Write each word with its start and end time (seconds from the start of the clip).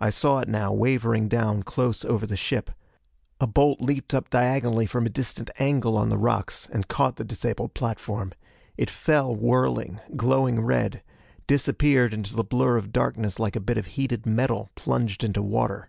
I 0.00 0.08
saw 0.08 0.38
it 0.38 0.48
now, 0.48 0.72
wavering 0.72 1.28
down, 1.28 1.62
close 1.62 2.06
over 2.06 2.26
the 2.26 2.38
ship. 2.38 2.70
A 3.38 3.46
bolt 3.46 3.82
leaped 3.82 4.14
up 4.14 4.30
diagonally 4.30 4.86
from 4.86 5.04
a 5.04 5.10
distant 5.10 5.50
angle 5.58 5.98
on 5.98 6.08
the 6.08 6.16
rocks 6.16 6.70
and 6.72 6.88
caught 6.88 7.16
the 7.16 7.24
disabled 7.24 7.74
platform. 7.74 8.32
It 8.78 8.88
fell, 8.88 9.36
whirling, 9.36 10.00
glowing 10.16 10.60
red 10.62 11.02
disappeared 11.46 12.14
into 12.14 12.34
the 12.34 12.44
blur 12.44 12.78
of 12.78 12.92
darkness 12.94 13.38
like 13.38 13.54
a 13.54 13.60
bit 13.60 13.76
of 13.76 13.88
heated 13.88 14.24
metal 14.24 14.70
plunged 14.74 15.22
into 15.22 15.42
water. 15.42 15.86